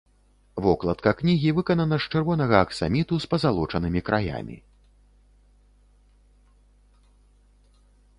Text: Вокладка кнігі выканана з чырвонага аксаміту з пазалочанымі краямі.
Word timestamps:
Вокладка 0.67 1.11
кнігі 1.17 1.49
выканана 1.57 1.95
з 2.05 2.15
чырвонага 2.15 2.55
аксаміту 2.67 3.19
з 3.25 3.29
пазалочанымі 3.33 4.03
краямі. 4.07 4.57